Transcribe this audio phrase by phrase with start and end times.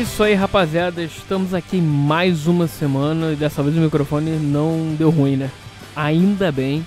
[0.00, 1.02] Isso aí, rapaziada.
[1.02, 5.50] Estamos aqui mais uma semana e dessa vez o microfone não deu ruim, né?
[5.94, 6.86] Ainda bem.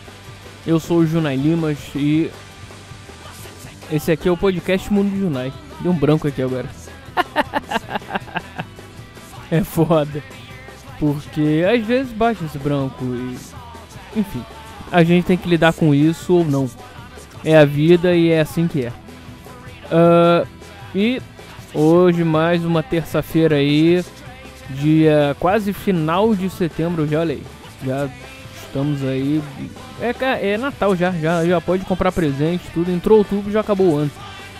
[0.66, 2.32] Eu sou o Junai Limas e
[3.92, 5.54] esse aqui é o podcast Mundo Junai.
[5.82, 6.68] Deu um branco aqui agora.
[9.52, 10.24] é foda.
[11.00, 13.38] Porque às vezes bate esse branco e.
[14.20, 14.44] Enfim.
[14.92, 16.68] A gente tem que lidar com isso ou não.
[17.46, 18.94] É a vida e é assim que é.
[19.92, 20.48] Uh,
[20.96, 21.22] e
[21.74, 24.04] hoje mais uma terça-feira aí.
[24.70, 27.44] Dia quase final de setembro, já olha aí.
[27.86, 28.10] Já
[28.56, 29.42] estamos aí.
[30.02, 32.92] É, é Natal já, já, já pode comprar presente, tudo.
[32.92, 34.12] Entrou outubro já acabou o ano.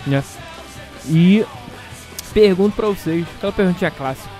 [0.06, 0.22] Né?
[1.08, 1.44] E
[2.32, 4.30] pergunto pra vocês, aquela perguntinha clássica.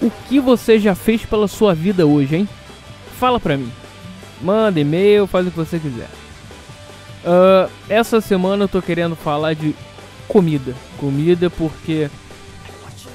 [0.00, 2.48] O que você já fez pela sua vida hoje, hein?
[3.18, 3.72] Fala pra mim.
[4.40, 6.08] Manda e-mail, faz o que você quiser.
[7.24, 9.74] Uh, essa semana eu tô querendo falar de
[10.28, 10.74] comida.
[10.98, 12.10] Comida porque,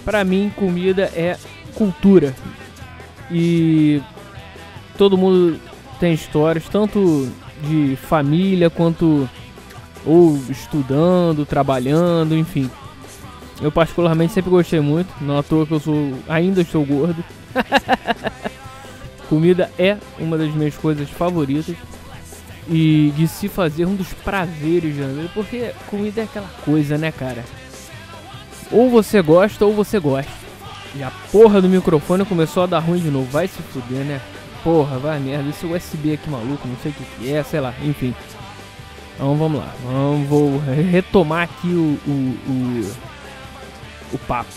[0.05, 1.37] pra mim, comida é
[1.75, 2.35] cultura.
[3.29, 4.01] E
[4.97, 5.59] todo mundo
[5.99, 7.31] tem histórias, tanto
[7.63, 9.29] de família quanto
[10.05, 12.69] ou estudando, trabalhando, enfim.
[13.61, 17.23] Eu particularmente sempre gostei muito, não à toa que eu sou ainda estou gordo.
[19.29, 21.75] Comida é uma das minhas coisas favoritas
[22.67, 27.43] e de se fazer um dos prazeres vida, porque comida é aquela coisa, né, cara?
[28.71, 30.31] Ou você gosta ou você gosta.
[30.95, 33.29] E a porra do microfone começou a dar ruim de novo.
[33.31, 34.21] Vai se fuder, né?
[34.63, 35.49] Porra, vai merda.
[35.49, 38.13] Esse USB aqui maluco, não sei o que, que é, sei lá, enfim.
[39.15, 39.73] Então vamos lá.
[39.83, 42.91] Vamos, vou retomar aqui o, o, o,
[44.13, 44.51] o papo.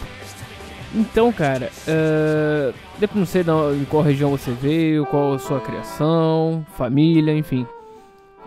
[0.94, 2.74] Então, cara, uh,
[3.14, 7.66] não sei de qual região você veio, qual a sua criação, família, enfim.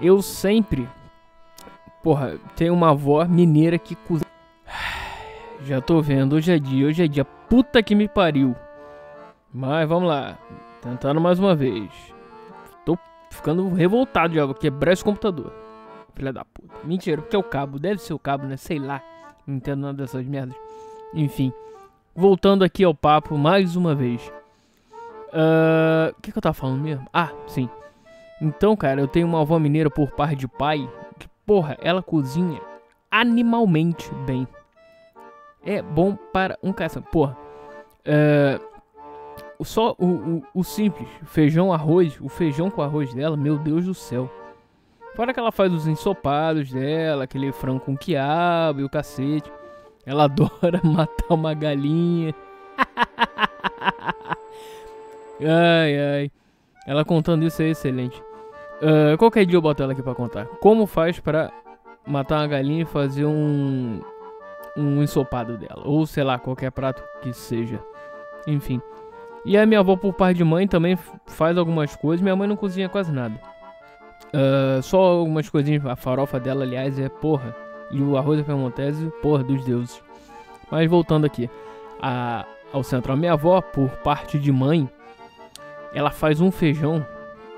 [0.02, 0.88] Eu sempre,
[2.02, 4.27] porra, tenho uma avó mineira que cozinha.
[5.68, 7.26] Já tô vendo, hoje é dia, hoje é dia.
[7.26, 8.56] Puta que me pariu.
[9.54, 10.38] Mas vamos lá.
[10.82, 11.92] Tentando mais uma vez.
[12.86, 12.98] Tô
[13.30, 14.46] ficando revoltado já.
[14.46, 15.52] Vou quebrar esse computador.
[16.16, 16.74] Filha da puta.
[16.86, 17.78] Mentira, porque é o cabo.
[17.80, 18.56] Deve ser o cabo, né?
[18.56, 19.04] Sei lá.
[19.46, 20.56] Não entendo nada dessas merdas.
[21.14, 21.52] Enfim.
[22.16, 24.32] Voltando aqui ao papo mais uma vez.
[25.34, 27.06] Ah, o uh, que, que eu tava falando mesmo?
[27.12, 27.70] Ah, sim.
[28.42, 30.90] Então, cara, eu tenho uma avó mineira por par de pai.
[31.20, 32.62] Que, porra, ela cozinha
[33.12, 34.48] animalmente bem.
[35.66, 37.02] É bom para um caça.
[37.02, 37.36] Porra.
[38.06, 38.78] Uh,
[39.64, 43.94] só o, o, o, simples, feijão, arroz, o feijão com arroz dela, meu Deus do
[43.94, 44.32] céu.
[45.16, 49.52] Fora que ela faz os ensopados dela, aquele frango com quiabo e o cacete.
[50.06, 52.34] Ela adora matar uma galinha.
[55.42, 56.32] ai, ai.
[56.86, 58.22] Ela contando isso é excelente.
[58.82, 60.46] Uh, qualquer dia eu boto ela aqui pra contar.
[60.62, 61.52] Como faz pra
[62.06, 64.00] matar uma galinha e fazer um,
[64.78, 65.82] um ensopado dela?
[65.84, 67.80] Ou sei lá, qualquer prato que seja.
[68.46, 68.82] Enfim.
[69.44, 72.22] E a minha avó, por parte de mãe, também faz algumas coisas.
[72.22, 73.40] Minha mãe não cozinha quase nada.
[74.28, 75.86] Uh, só algumas coisinhas.
[75.86, 77.56] A farofa dela, aliás, é porra.
[77.90, 80.02] E o arroz piemontese, porra dos deuses.
[80.70, 81.50] Mas voltando aqui
[82.02, 83.14] a, ao centro.
[83.14, 84.90] A minha avó, por parte de mãe,
[85.94, 87.06] ela faz um feijão.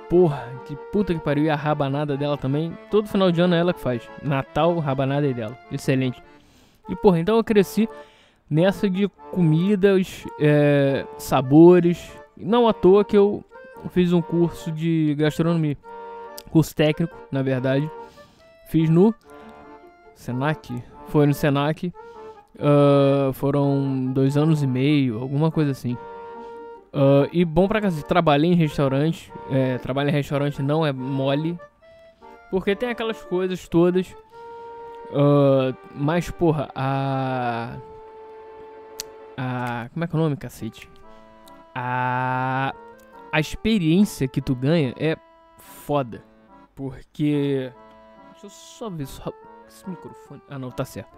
[0.09, 1.45] Porra, que puta que pariu.
[1.45, 2.77] E a rabanada dela também.
[2.91, 4.07] Todo final de ano é ela que faz.
[4.21, 5.57] Natal, rabanada é dela.
[5.71, 6.21] Excelente.
[6.89, 7.87] E porra, então eu cresci
[8.49, 12.11] nessa de comidas, é, sabores.
[12.35, 13.43] Não à toa que eu
[13.91, 15.77] fiz um curso de gastronomia,
[16.49, 17.89] curso técnico, na verdade.
[18.69, 19.13] Fiz no
[20.15, 21.93] Senac, foi no Senac.
[22.55, 25.93] Uh, foram dois anos e meio, alguma coisa assim.
[26.93, 29.31] Uh, e bom pra casa, trabalhei em restaurante.
[29.49, 31.57] É, trabalhar em restaurante não é mole.
[32.51, 34.13] Porque tem aquelas coisas todas.
[35.11, 37.77] Uh, mas, porra, a
[39.39, 39.89] a.
[39.93, 40.89] Como é que é o nome, cacete?
[41.73, 42.75] A.
[43.31, 45.15] A experiência que tu ganha é
[45.57, 46.21] foda.
[46.75, 47.71] Porque.
[48.31, 49.31] Deixa eu só ver só.
[49.67, 50.41] Esse microfone.
[50.49, 51.09] Ah, não, tá certo.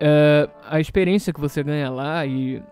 [0.00, 2.62] É, a experiência que você ganha lá e.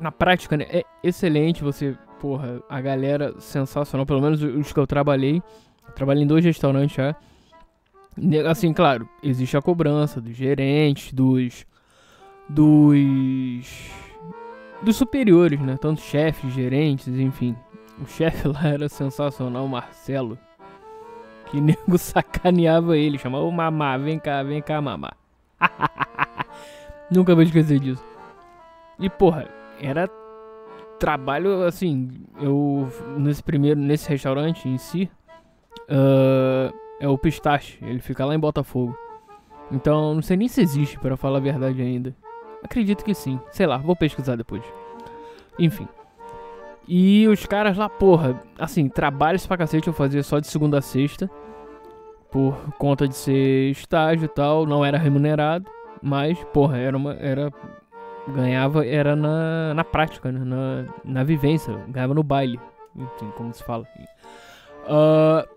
[0.00, 0.66] Na prática, né?
[0.68, 1.62] É excelente.
[1.62, 1.96] Você.
[2.18, 4.04] Porra, a galera sensacional.
[4.04, 5.40] Pelo menos os que eu trabalhei.
[5.94, 7.14] Trabalhei em dois restaurantes já.
[8.48, 11.66] Assim, claro, existe a cobrança dos gerentes, dos
[12.48, 13.66] dos
[14.82, 15.76] dos superiores, né?
[15.80, 17.56] Tanto chefes, gerentes, enfim.
[18.00, 20.38] O chefe lá era sensacional, Marcelo.
[21.46, 25.12] Que nego sacaneava ele, chamava o mamá, vem cá, vem cá, mamá.
[27.10, 28.04] Nunca vou esquecer disso.
[28.98, 29.48] E porra,
[29.80, 30.08] era
[30.98, 32.10] trabalho assim,
[32.40, 32.88] eu
[33.18, 35.10] nesse primeiro, nesse restaurante em si,
[35.88, 38.96] uh, é o Pistache, ele fica lá em Botafogo.
[39.72, 42.14] Então, não sei nem se existe, para falar a verdade ainda.
[42.62, 43.40] Acredito que sim.
[43.50, 44.62] Sei lá, vou pesquisar depois.
[45.58, 45.88] Enfim.
[46.86, 50.80] E os caras lá, porra, assim, trabalhos pra cacete eu fazia só de segunda a
[50.80, 51.28] sexta.
[52.30, 55.68] Por conta de ser estágio e tal, não era remunerado.
[56.00, 57.14] Mas, porra, era uma.
[57.14, 57.52] Era,
[58.28, 60.38] ganhava, era na, na prática, né?
[60.44, 61.74] na, na vivência.
[61.88, 62.60] Ganhava no baile.
[62.94, 63.86] Enfim, como se fala.
[64.84, 65.51] Uh,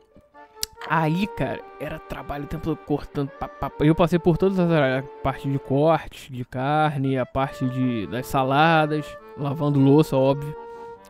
[0.90, 3.30] aí, cara, era trabalho o tempo cortando.
[3.30, 3.86] Pá, pá, pá.
[3.86, 5.04] Eu passei por todas as áreas.
[5.06, 9.06] A parte de corte, de carne, a parte de, das saladas,
[9.38, 10.56] lavando louça, óbvio.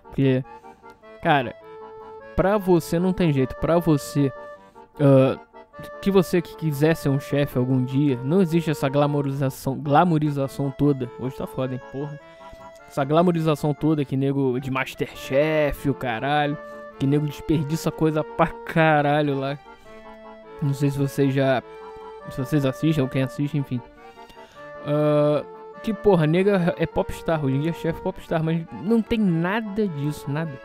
[0.04, 0.44] Porque,
[1.22, 1.56] cara,
[2.36, 3.56] pra você não tem jeito.
[3.56, 4.32] Pra você.
[5.00, 5.40] Uh,
[6.02, 11.10] que você que quiser ser um chefe algum dia, não existe essa glamorização, glamorização toda.
[11.20, 12.20] Hoje tá foda, hein, porra.
[12.88, 16.58] Essa glamorização toda que nego de Masterchef, o caralho.
[17.00, 19.58] Que nego desperdiça coisa pra caralho lá.
[20.62, 21.62] Não sei se vocês já.
[22.30, 23.82] Se vocês assistem ou quem assiste, enfim.
[24.86, 25.46] Uh,
[25.84, 27.44] que porra, nega é popstar.
[27.44, 30.60] Hoje em dia é chefe popstar, mas não tem nada disso, nada.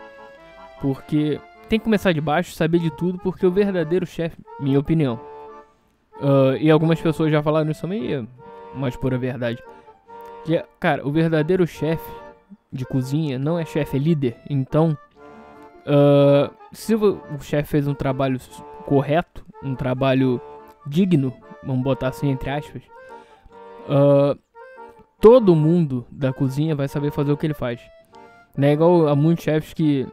[0.80, 1.38] Porque
[1.68, 5.20] tem que começar de baixo, saber de tudo, porque o verdadeiro chefe, minha opinião.
[6.20, 8.24] Uh, e algumas pessoas já falaram isso também, é
[8.74, 9.62] mais pura verdade.
[10.44, 12.10] Que, cara, o verdadeiro chefe
[12.72, 14.36] de cozinha não é chefe, é líder.
[14.48, 14.96] Então,
[15.86, 18.38] uh, se o chefe fez um trabalho
[18.86, 20.40] correto, um trabalho
[20.86, 21.32] digno,
[21.64, 22.82] vamos botar assim entre aspas,
[23.88, 24.38] uh,
[25.20, 27.80] todo mundo da cozinha vai saber fazer o que ele faz.
[28.56, 30.06] Não é igual a muitos chefes que.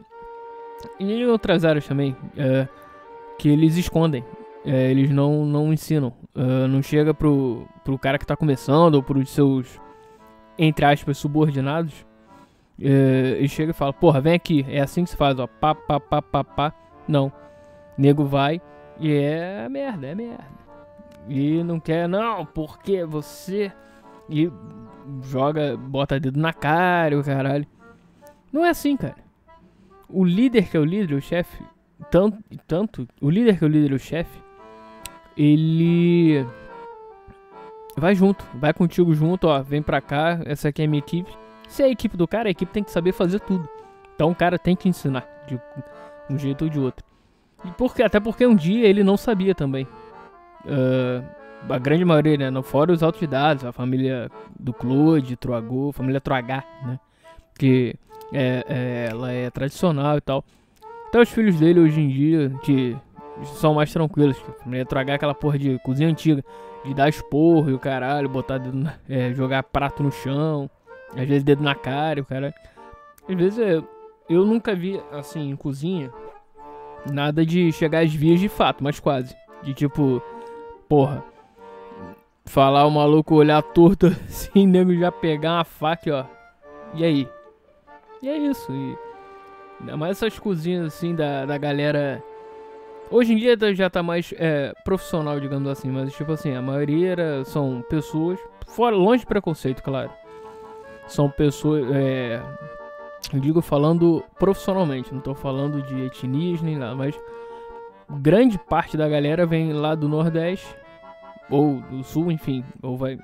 [0.98, 2.68] E em outras áreas também, uh,
[3.38, 4.22] que eles escondem.
[4.64, 6.12] Uh, eles não, não ensinam.
[6.68, 9.80] não chega pro, pro cara que tá começando ou pros seus,
[10.58, 12.06] entre aspas, subordinados
[12.80, 15.74] é, e chega e fala, porra, vem aqui, é assim que se faz, ó, pá,
[15.74, 16.74] pá, pá, pá, pá.
[17.06, 17.32] Não.
[17.96, 18.60] Nego vai
[19.00, 20.58] e é merda, é merda.
[21.28, 23.72] E não quer, não, porque você.
[24.30, 24.50] E
[25.22, 27.66] joga, bota dedo na cara, o caralho.
[28.52, 29.16] Não é assim, cara.
[30.08, 31.62] O líder que é o líder, o chefe,
[32.10, 34.38] tanto, tanto, o líder que é o líder, o chefe,
[35.36, 36.46] ele
[37.96, 41.30] vai junto, vai contigo junto, ó, vem pra cá, essa aqui é minha equipe
[41.68, 43.68] se é a equipe do cara, a equipe tem que saber fazer tudo.
[44.14, 45.60] Então o cara tem que ensinar de
[46.28, 47.04] um jeito ou de outro.
[47.64, 49.86] E porque, até porque um dia ele não sabia também.
[50.64, 51.24] Uh,
[51.68, 52.62] a grande maioria, né?
[52.62, 56.98] Fora os autodidatos, a família do Claude, Troagô, família Troagá, né?
[57.58, 57.96] Que
[58.32, 60.44] é, é, ela é tradicional e tal.
[61.08, 62.96] Até os filhos dele hoje em dia, que
[63.56, 64.36] são mais tranquilos.
[64.48, 66.44] A família Troagá é aquela porra de cozinha antiga.
[66.84, 68.60] De dar esporro e o caralho, botar
[69.08, 70.70] é, jogar prato no chão.
[71.16, 72.54] Às vezes dedo na cara, o cara.
[73.28, 73.84] Às vezes eu,
[74.28, 76.12] eu nunca vi, assim, em cozinha,
[77.10, 79.34] nada de chegar às vias de fato, mas quase.
[79.62, 80.22] De tipo,
[80.88, 81.24] porra,
[82.44, 86.38] falar o maluco olhar torto assim, nego já pegar uma faca, ó.
[86.94, 87.28] E aí?
[88.22, 88.70] E é isso.
[88.72, 88.96] E
[89.80, 92.22] ainda mais essas cozinhas assim da, da galera.
[93.10, 97.12] Hoje em dia já tá mais é, profissional, digamos assim, mas tipo assim, a maioria
[97.12, 100.10] era, são pessoas, fora longe de preconceito, claro
[101.08, 101.84] são pessoas.
[101.92, 102.40] É,
[103.34, 107.18] digo falando profissionalmente, não estou falando de etnias nem nada, mas
[108.08, 110.74] grande parte da galera vem lá do Nordeste
[111.50, 113.18] ou do Sul, enfim, ou vai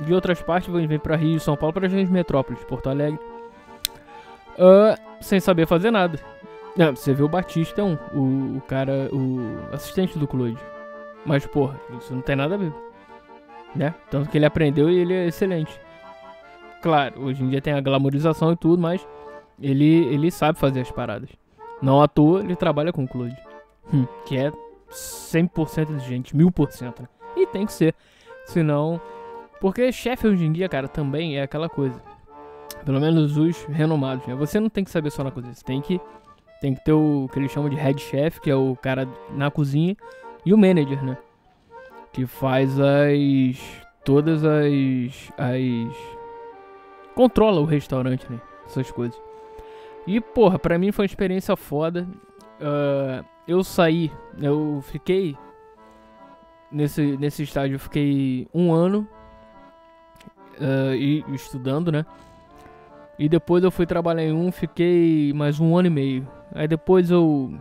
[0.00, 3.18] de outras partes, vem, vem para Rio, São Paulo, para as grandes metrópoles, Porto Alegre,
[4.58, 6.18] uh, sem saber fazer nada.
[6.78, 10.58] É, você vê o Batista, um, o, o cara, o assistente do Claude.
[11.24, 12.72] Mas, porra, isso não tem nada a ver.
[13.74, 13.94] Né?
[14.10, 15.80] Tanto que ele aprendeu e ele é excelente.
[16.82, 19.06] Claro, hoje em dia tem a glamorização e tudo, mas
[19.60, 21.30] ele, ele sabe fazer as paradas.
[21.80, 23.36] Não à toa, ele trabalha com o Claude.
[23.92, 24.50] Hum, que é
[24.90, 27.00] 100% exigente, 1000%.
[27.00, 27.08] Né?
[27.36, 27.94] E tem que ser.
[28.44, 29.00] Senão.
[29.60, 32.00] Porque chefe hoje em dia, cara, também é aquela coisa.
[32.84, 34.34] Pelo menos os renomados, né?
[34.34, 35.54] Você não tem que saber só na cozinha.
[35.54, 36.00] Você tem que,
[36.60, 39.50] tem que ter o que eles chamam de head chef, que é o cara na
[39.50, 39.96] cozinha,
[40.44, 41.16] e o manager, né?
[42.12, 43.86] Que faz as.
[44.04, 45.32] Todas as.
[45.36, 46.15] as
[47.16, 48.38] controla o restaurante, né?
[48.66, 49.20] Essas coisas.
[50.06, 52.06] E, porra, pra mim foi uma experiência foda.
[52.60, 55.36] Uh, eu saí, eu fiquei.
[56.70, 59.08] Nesse, nesse estágio, eu fiquei um ano
[60.60, 62.04] uh, e, estudando, né?
[63.18, 66.28] E depois eu fui trabalhar em um, fiquei mais um ano e meio.
[66.54, 67.52] Aí depois eu.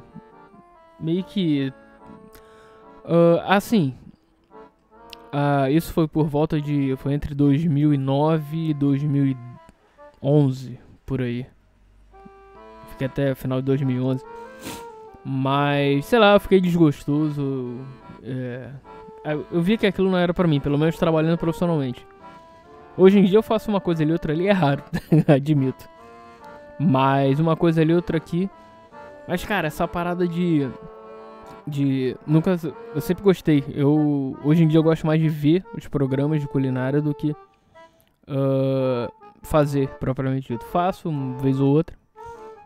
[1.00, 1.72] Meio que.
[3.06, 3.96] Uh, assim,
[5.38, 6.96] ah, isso foi por volta de.
[6.96, 11.46] Foi entre 2009 e 2011, por aí.
[12.92, 14.24] Fiquei até o final de 2011.
[15.26, 17.82] Mas, sei lá, eu fiquei desgostoso.
[18.24, 18.70] É,
[19.52, 22.08] eu vi que aquilo não era pra mim, pelo menos trabalhando profissionalmente.
[22.96, 24.86] Hoje em dia eu faço uma coisa ali, outra ali, é raro,
[25.28, 25.90] admito.
[26.80, 28.50] Mas uma coisa ali, outra aqui.
[29.28, 30.70] Mas, cara, essa parada de.
[31.68, 32.16] De.
[32.28, 32.58] Nunca.
[32.94, 33.64] Eu sempre gostei.
[33.74, 34.38] Eu.
[34.44, 37.32] Hoje em dia eu gosto mais de ver os programas de culinária do que.
[38.28, 40.66] Uh, fazer propriamente dito.
[40.66, 41.96] Faço uma vez ou outra.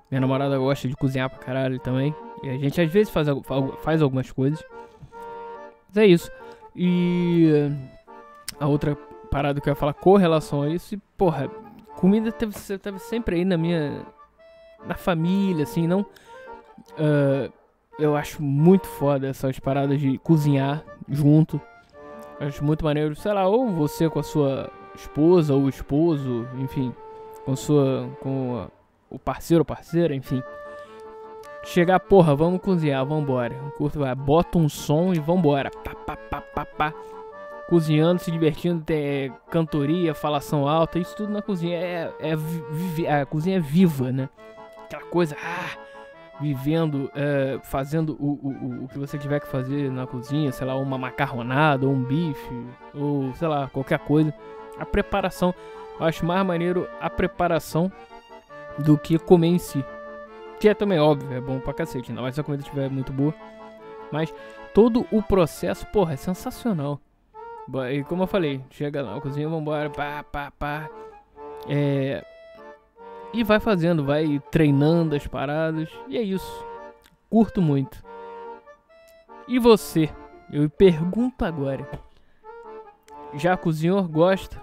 [0.10, 2.16] Minha namorada gosta de cozinhar pra caralho também.
[2.42, 3.28] E a gente às vezes faz,
[3.82, 4.64] faz algumas coisas.
[5.88, 6.32] Mas é isso.
[6.76, 7.50] E
[8.60, 8.96] a outra
[9.30, 11.48] parada que eu ia falar com relação a isso, e, porra,
[11.96, 14.06] comida teve, teve sempre aí na minha.
[14.86, 16.02] na família, assim, não.
[16.92, 17.52] Uh,
[18.00, 21.62] eu acho muito foda essas paradas de cozinhar junto.
[22.40, 26.94] Acho muito maneiro, sei lá, ou você com a sua esposa ou esposo, enfim,
[27.46, 28.10] com sua.
[28.22, 28.68] com a,
[29.10, 30.42] o parceiro ou parceira, enfim.
[31.64, 33.54] Chegar, porra, vamos cozinhar, vambora.
[33.78, 35.70] Curto, vai, bota um som e vambora.
[35.84, 36.94] Pá, pá, pá, pá, pá.
[37.68, 41.78] Cozinhando, se divertindo, tem é, cantoria, falação alta, isso tudo na cozinha.
[41.78, 42.36] É, é,
[43.04, 44.30] é, a cozinha é viva, né?
[44.86, 45.89] Aquela coisa, ah,
[46.40, 50.76] vivendo, é, fazendo o, o, o que você tiver que fazer na cozinha, sei lá,
[50.76, 54.34] uma macarronada, ou um bife, ou sei lá, qualquer coisa.
[54.80, 55.54] A preparação,
[56.00, 57.92] eu acho mais maneiro a preparação
[58.78, 59.84] do que comer em si.
[60.60, 63.12] Que é também óbvio, é bom pra cacete, ainda mais se a comida estiver muito
[63.12, 63.34] boa.
[64.12, 64.34] Mas
[64.74, 67.00] todo o processo, porra, é sensacional.
[67.92, 70.90] E como eu falei, chega lá, cozinha, vambora, pá, pá, pá.
[71.68, 72.24] É.
[73.34, 75.90] E vai fazendo, vai treinando as paradas.
[76.08, 76.66] E é isso.
[77.30, 78.04] Curto muito.
[79.48, 80.10] E você?
[80.52, 81.88] Eu pergunto agora.
[83.36, 84.04] Já cozinhou?
[84.04, 84.60] Gosta?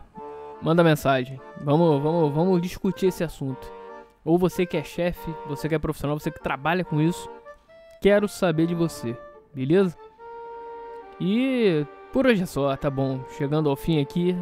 [0.60, 1.40] Manda mensagem.
[1.62, 3.70] Vamos, vamos, vamos discutir esse assunto.
[4.24, 7.30] Ou você que é chefe, você que é profissional, você que trabalha com isso,
[8.02, 9.16] quero saber de você,
[9.54, 9.96] beleza?
[11.20, 13.20] E por hoje é só, tá bom.
[13.36, 14.36] Chegando ao fim aqui.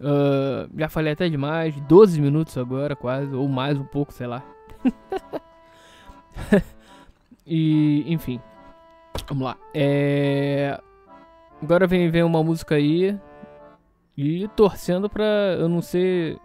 [0.00, 4.42] Uh, já falei até demais, 12 minutos agora, quase, ou mais um pouco, sei lá.
[7.46, 8.40] e, enfim.
[9.28, 9.56] Vamos lá.
[9.74, 10.80] É...
[11.60, 13.18] Agora vem, vem uma música aí.
[14.16, 15.24] E torcendo pra
[15.58, 16.38] eu não ser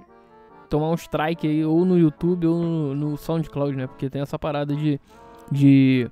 [0.70, 3.88] tomar um strike aí, ou no YouTube ou no, no SoundCloud, né?
[3.88, 5.00] Porque tem essa parada de,
[5.52, 6.10] de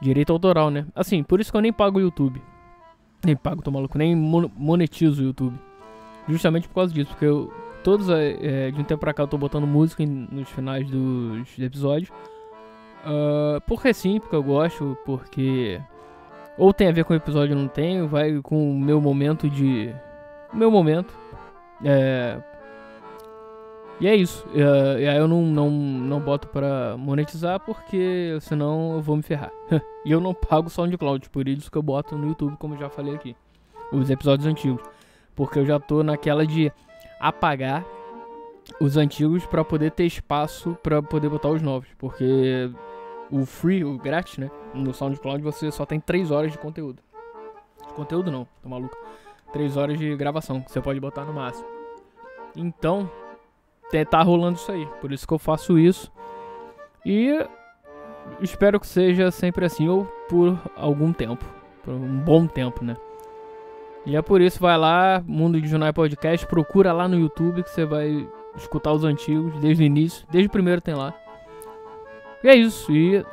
[0.00, 0.86] direito autoral, né?
[0.94, 2.42] Assim, por isso que eu nem pago o YouTube.
[3.24, 5.58] Nem pago, tô maluco, nem monetizo o YouTube.
[6.28, 9.28] Justamente por causa disso, porque eu, todos, é, é, de um tempo pra cá, eu
[9.28, 12.10] tô botando música nos finais dos episódios.
[13.04, 15.80] Uh, porque sim, porque eu gosto, porque
[16.58, 19.94] ou tem a ver com o episódio não tem, vai com o meu momento de.
[20.52, 21.14] meu momento.
[21.82, 22.38] É,
[24.00, 24.46] e é isso.
[24.48, 29.22] Uh, e aí eu não, não, não boto pra monetizar porque senão eu vou me
[29.22, 29.52] ferrar.
[30.04, 32.88] e eu não pago SoundCloud, por isso que eu boto no YouTube, como eu já
[32.88, 33.36] falei aqui.
[33.92, 34.82] Os episódios antigos.
[35.40, 36.70] Porque eu já tô naquela de
[37.18, 37.82] apagar
[38.78, 41.88] os antigos para poder ter espaço para poder botar os novos.
[41.96, 42.70] Porque
[43.30, 44.50] o free, o grátis, né?
[44.74, 47.02] No SoundCloud você só tem 3 horas de conteúdo.
[47.88, 48.94] De conteúdo não, tô maluco.
[49.50, 51.66] 3 horas de gravação que você pode botar no máximo.
[52.54, 53.10] Então,
[54.10, 54.86] tá rolando isso aí.
[55.00, 56.12] Por isso que eu faço isso.
[57.02, 57.32] E
[58.42, 61.42] espero que seja sempre assim, ou por algum tempo.
[61.82, 62.94] Por um bom tempo, né?
[64.06, 67.70] E é por isso, vai lá, Mundo de Junai Podcast, procura lá no YouTube que
[67.70, 68.26] você vai
[68.56, 71.14] escutar os antigos, desde o início, desde o primeiro tem lá.
[72.42, 73.24] E é isso, e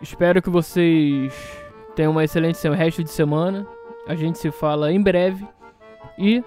[0.00, 1.34] espero que vocês
[1.94, 3.66] tenham uma excelente resto de semana.
[4.06, 5.46] A gente se fala em breve.
[6.18, 6.42] E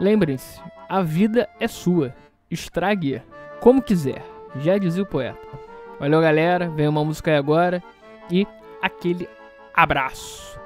[0.00, 2.14] lembrem-se, a vida é sua.
[2.50, 3.22] Estrague-a
[3.60, 4.24] como quiser.
[4.56, 5.38] Já dizia o poeta.
[6.00, 6.68] Valeu, galera.
[6.68, 7.82] Vem uma música aí agora.
[8.30, 8.46] E
[8.82, 9.28] aquele
[9.74, 10.60] abraço.